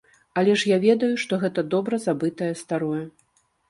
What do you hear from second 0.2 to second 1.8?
Але ж я ведаю, што гэта